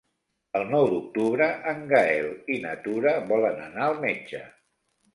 El 0.59 0.63
nou 0.71 0.85
d'octubre 0.93 1.51
en 1.73 1.85
Gaël 1.93 2.27
i 2.57 2.59
na 2.67 2.75
Tura 2.89 3.17
volen 3.31 3.65
anar 3.71 3.89
al 3.93 3.99
metge. 4.11 4.47